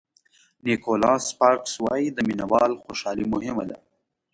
نیکولاس 0.65 1.21
سپارکز 1.31 1.73
وایي 1.83 2.07
د 2.13 2.17
مینه 2.27 2.45
وال 2.51 2.71
خوشالي 2.83 3.25
مهمه 3.33 3.65
ده. 3.69 3.77